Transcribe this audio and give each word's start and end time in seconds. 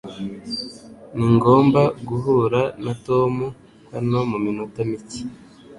Ningomba 1.17 1.81
guhura 2.07 2.61
na 2.83 2.93
Tom 3.05 3.33
hano 3.93 4.17
muminota 4.29 4.79
mike. 4.89 5.21